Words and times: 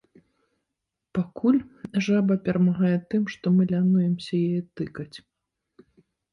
Пакуль 1.17 1.59
жаба 2.07 2.33
перамагае 2.49 2.95
тым, 3.13 3.23
што 3.35 3.45
мы 3.61 3.71
лянуемся 3.75 4.33
яе 4.47 4.61
тыкаць. 4.77 5.17